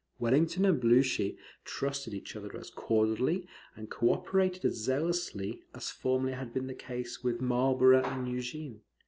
[0.17, 6.33] Wellington and Blucher trusted each other as cordially, and co operated as zealously, as formerly
[6.33, 8.81] had been the case with Marlborough and Eugene.